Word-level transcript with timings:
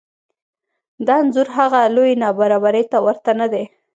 دا 1.05 1.13
انځور 1.21 1.47
هغه 1.57 1.79
لویې 1.95 2.19
نابرابرۍ 2.23 2.83
ته 2.91 2.97
ورته 3.05 3.31
نه 3.39 3.47
دی 3.53 3.63